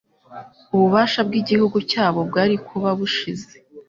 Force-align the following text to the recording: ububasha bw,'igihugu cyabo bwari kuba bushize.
ububasha 0.73 1.19
bw,'igihugu 1.27 1.77
cyabo 1.91 2.19
bwari 2.29 2.55
kuba 2.67 2.89
bushize. 2.99 3.53